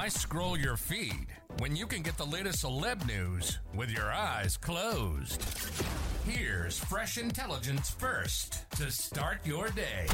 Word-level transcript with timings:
Why 0.00 0.08
scroll 0.08 0.56
your 0.56 0.78
feed 0.78 1.26
when 1.58 1.76
you 1.76 1.86
can 1.86 2.00
get 2.00 2.16
the 2.16 2.24
latest 2.24 2.64
celeb 2.64 3.06
news 3.06 3.58
with 3.74 3.90
your 3.90 4.10
eyes 4.10 4.56
closed? 4.56 5.44
Here's 6.24 6.78
fresh 6.78 7.18
intelligence 7.18 7.90
first 7.90 8.64
to 8.78 8.90
start 8.90 9.44
your 9.44 9.68
day. 9.68 10.06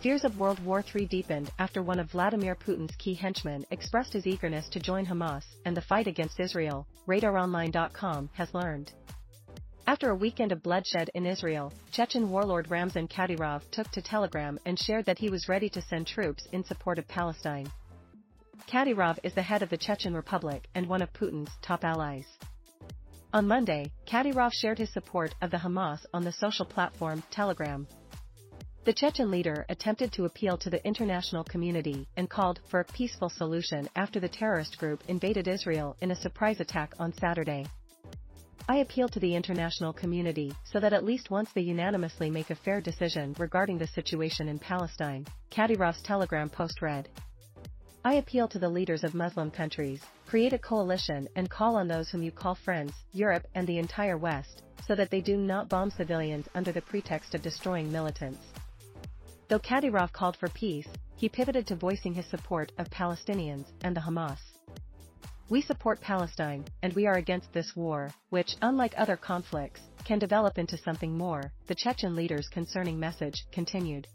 Fears 0.00 0.22
of 0.22 0.38
World 0.38 0.64
War 0.64 0.84
III 0.94 1.06
deepened 1.06 1.50
after 1.58 1.82
one 1.82 1.98
of 1.98 2.12
Vladimir 2.12 2.54
Putin's 2.54 2.94
key 2.94 3.14
henchmen 3.14 3.66
expressed 3.72 4.12
his 4.12 4.24
eagerness 4.24 4.68
to 4.68 4.78
join 4.78 5.04
Hamas 5.04 5.42
and 5.64 5.76
the 5.76 5.80
fight 5.80 6.06
against 6.06 6.38
Israel, 6.38 6.86
RadarOnline.com 7.08 8.30
has 8.34 8.54
learned. 8.54 8.92
After 9.84 10.10
a 10.10 10.14
weekend 10.14 10.52
of 10.52 10.62
bloodshed 10.62 11.10
in 11.12 11.26
Israel, 11.26 11.72
Chechen 11.90 12.30
warlord 12.30 12.70
Ramzan 12.70 13.08
Kadyrov 13.08 13.68
took 13.72 13.90
to 13.90 14.00
Telegram 14.00 14.58
and 14.64 14.78
shared 14.78 15.04
that 15.06 15.18
he 15.18 15.28
was 15.28 15.48
ready 15.48 15.68
to 15.70 15.82
send 15.82 16.06
troops 16.06 16.46
in 16.52 16.62
support 16.62 16.98
of 16.98 17.08
Palestine. 17.08 17.70
Kadyrov 18.68 19.18
is 19.24 19.34
the 19.34 19.42
head 19.42 19.60
of 19.60 19.70
the 19.70 19.76
Chechen 19.76 20.14
Republic 20.14 20.68
and 20.76 20.86
one 20.86 21.02
of 21.02 21.12
Putin's 21.12 21.50
top 21.62 21.84
allies. 21.84 22.26
On 23.32 23.48
Monday, 23.48 23.90
Kadyrov 24.06 24.52
shared 24.52 24.78
his 24.78 24.92
support 24.92 25.34
of 25.42 25.50
the 25.50 25.56
Hamas 25.56 26.06
on 26.14 26.22
the 26.22 26.32
social 26.32 26.64
platform 26.64 27.24
Telegram. 27.32 27.88
The 28.84 28.92
Chechen 28.92 29.32
leader 29.32 29.66
attempted 29.68 30.12
to 30.12 30.26
appeal 30.26 30.56
to 30.58 30.70
the 30.70 30.84
international 30.86 31.42
community 31.42 32.06
and 32.16 32.30
called 32.30 32.60
for 32.68 32.80
a 32.80 32.84
peaceful 32.84 33.30
solution 33.30 33.88
after 33.96 34.20
the 34.20 34.28
terrorist 34.28 34.78
group 34.78 35.02
invaded 35.08 35.48
Israel 35.48 35.96
in 36.00 36.12
a 36.12 36.16
surprise 36.16 36.60
attack 36.60 36.92
on 37.00 37.12
Saturday. 37.14 37.66
I 38.68 38.76
appeal 38.76 39.08
to 39.08 39.18
the 39.18 39.34
international 39.34 39.92
community 39.92 40.52
so 40.64 40.78
that 40.78 40.92
at 40.92 41.04
least 41.04 41.30
once 41.30 41.50
they 41.52 41.62
unanimously 41.62 42.30
make 42.30 42.50
a 42.50 42.54
fair 42.54 42.80
decision 42.80 43.34
regarding 43.38 43.76
the 43.76 43.88
situation 43.88 44.48
in 44.48 44.58
Palestine, 44.58 45.26
Kadyrov's 45.50 46.00
telegram 46.02 46.48
post 46.48 46.80
read. 46.80 47.08
I 48.04 48.14
appeal 48.14 48.48
to 48.48 48.58
the 48.58 48.68
leaders 48.68 49.04
of 49.04 49.14
Muslim 49.14 49.50
countries, 49.50 50.02
create 50.26 50.52
a 50.52 50.58
coalition 50.58 51.28
and 51.34 51.50
call 51.50 51.76
on 51.76 51.88
those 51.88 52.08
whom 52.08 52.22
you 52.22 52.30
call 52.30 52.54
friends, 52.54 52.92
Europe 53.12 53.46
and 53.54 53.66
the 53.66 53.78
entire 53.78 54.16
West, 54.16 54.62
so 54.86 54.94
that 54.94 55.10
they 55.10 55.20
do 55.20 55.36
not 55.36 55.68
bomb 55.68 55.90
civilians 55.90 56.48
under 56.54 56.72
the 56.72 56.82
pretext 56.82 57.34
of 57.34 57.42
destroying 57.42 57.90
militants. 57.90 58.44
Though 59.48 59.58
Kadyrov 59.58 60.12
called 60.12 60.36
for 60.36 60.48
peace, 60.48 60.88
he 61.16 61.28
pivoted 61.28 61.66
to 61.66 61.76
voicing 61.76 62.14
his 62.14 62.26
support 62.26 62.72
of 62.78 62.90
Palestinians 62.90 63.66
and 63.82 63.94
the 63.94 64.00
Hamas. 64.00 64.38
We 65.52 65.60
support 65.60 66.00
Palestine, 66.00 66.64
and 66.82 66.94
we 66.94 67.06
are 67.06 67.18
against 67.18 67.52
this 67.52 67.76
war, 67.76 68.10
which, 68.30 68.56
unlike 68.62 68.94
other 68.96 69.18
conflicts, 69.18 69.82
can 70.02 70.18
develop 70.18 70.56
into 70.56 70.78
something 70.78 71.14
more, 71.14 71.52
the 71.66 71.74
Chechen 71.74 72.16
leader's 72.16 72.48
concerning 72.48 72.98
message 72.98 73.44
continued. 73.52 74.08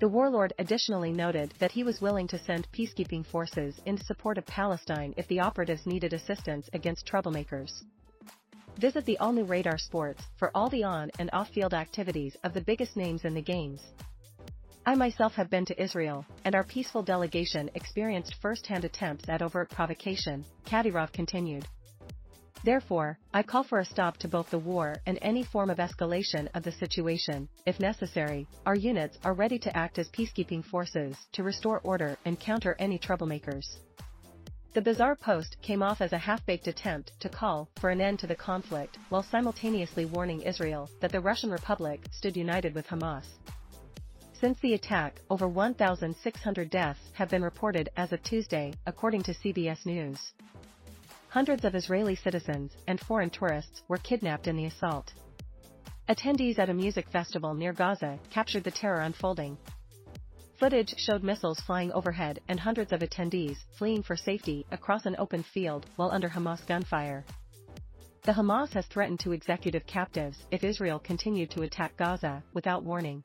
The 0.00 0.08
warlord 0.08 0.54
additionally 0.58 1.12
noted 1.12 1.52
that 1.58 1.72
he 1.72 1.84
was 1.84 2.00
willing 2.00 2.26
to 2.28 2.38
send 2.38 2.66
peacekeeping 2.72 3.26
forces 3.26 3.78
in 3.84 3.98
support 3.98 4.38
of 4.38 4.46
Palestine 4.46 5.12
if 5.18 5.28
the 5.28 5.40
operatives 5.40 5.84
needed 5.84 6.14
assistance 6.14 6.70
against 6.72 7.06
troublemakers. 7.06 7.82
Visit 8.78 9.04
the 9.04 9.18
all-new 9.18 9.44
Radar 9.44 9.76
Sports 9.76 10.22
for 10.38 10.50
all 10.54 10.70
the 10.70 10.82
on 10.82 11.10
and 11.18 11.28
off-field 11.34 11.74
activities 11.74 12.38
of 12.42 12.54
the 12.54 12.62
biggest 12.62 12.96
names 12.96 13.26
in 13.26 13.34
the 13.34 13.42
games, 13.42 13.82
I 14.88 14.94
myself 14.94 15.34
have 15.34 15.50
been 15.50 15.66
to 15.66 15.82
Israel, 15.82 16.24
and 16.46 16.54
our 16.54 16.64
peaceful 16.64 17.02
delegation 17.02 17.68
experienced 17.74 18.36
first-hand 18.40 18.86
attempts 18.86 19.28
at 19.28 19.42
overt 19.42 19.68
provocation, 19.68 20.46
Kadyrov 20.64 21.12
continued. 21.12 21.66
Therefore, 22.64 23.18
I 23.34 23.42
call 23.42 23.64
for 23.64 23.80
a 23.80 23.84
stop 23.84 24.16
to 24.16 24.28
both 24.28 24.48
the 24.48 24.58
war 24.58 24.96
and 25.04 25.18
any 25.20 25.42
form 25.42 25.68
of 25.68 25.76
escalation 25.76 26.48
of 26.54 26.62
the 26.62 26.72
situation. 26.72 27.50
If 27.66 27.80
necessary, 27.80 28.46
our 28.64 28.74
units 28.74 29.18
are 29.24 29.34
ready 29.34 29.58
to 29.58 29.76
act 29.76 29.98
as 29.98 30.08
peacekeeping 30.08 30.64
forces 30.64 31.18
to 31.32 31.42
restore 31.42 31.80
order 31.80 32.16
and 32.24 32.40
counter 32.40 32.74
any 32.78 32.98
troublemakers. 32.98 33.66
The 34.72 34.80
bizarre 34.80 35.16
post 35.16 35.58
came 35.60 35.82
off 35.82 36.00
as 36.00 36.14
a 36.14 36.24
half-baked 36.26 36.66
attempt 36.66 37.12
to 37.20 37.28
call 37.28 37.68
for 37.78 37.90
an 37.90 38.00
end 38.00 38.20
to 38.20 38.26
the 38.26 38.34
conflict 38.34 38.96
while 39.10 39.22
simultaneously 39.22 40.06
warning 40.06 40.40
Israel 40.40 40.88
that 41.00 41.12
the 41.12 41.20
Russian 41.20 41.50
Republic 41.50 42.00
stood 42.10 42.38
united 42.38 42.74
with 42.74 42.86
Hamas. 42.86 43.26
Since 44.40 44.60
the 44.60 44.74
attack, 44.74 45.20
over 45.30 45.48
1,600 45.48 46.70
deaths 46.70 47.00
have 47.14 47.28
been 47.28 47.42
reported 47.42 47.88
as 47.96 48.12
of 48.12 48.22
Tuesday, 48.22 48.72
according 48.86 49.24
to 49.24 49.34
CBS 49.34 49.84
News. 49.84 50.32
Hundreds 51.28 51.64
of 51.64 51.74
Israeli 51.74 52.14
citizens 52.14 52.70
and 52.86 53.00
foreign 53.00 53.30
tourists 53.30 53.82
were 53.88 53.96
kidnapped 53.96 54.46
in 54.46 54.56
the 54.56 54.66
assault. 54.66 55.12
Attendees 56.08 56.60
at 56.60 56.70
a 56.70 56.74
music 56.74 57.08
festival 57.08 57.52
near 57.52 57.72
Gaza 57.72 58.16
captured 58.30 58.62
the 58.62 58.70
terror 58.70 59.00
unfolding. 59.00 59.58
Footage 60.60 60.94
showed 60.98 61.24
missiles 61.24 61.58
flying 61.58 61.90
overhead 61.90 62.38
and 62.46 62.60
hundreds 62.60 62.92
of 62.92 63.00
attendees 63.00 63.58
fleeing 63.76 64.04
for 64.04 64.14
safety 64.14 64.64
across 64.70 65.04
an 65.04 65.16
open 65.18 65.42
field 65.42 65.84
while 65.96 66.12
under 66.12 66.28
Hamas 66.28 66.64
gunfire. 66.64 67.24
The 68.22 68.32
Hamas 68.32 68.72
has 68.74 68.86
threatened 68.86 69.18
to 69.20 69.32
executive 69.32 69.84
captives 69.86 70.38
if 70.52 70.62
Israel 70.62 71.00
continued 71.00 71.50
to 71.50 71.62
attack 71.62 71.96
Gaza 71.96 72.44
without 72.54 72.84
warning. 72.84 73.24